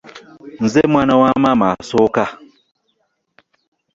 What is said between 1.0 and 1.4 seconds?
wa